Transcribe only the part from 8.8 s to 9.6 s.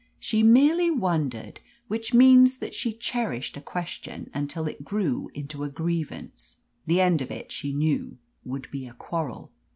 a quarrel.